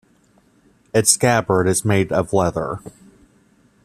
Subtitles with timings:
[0.95, 2.79] Its scabbard is made of leather.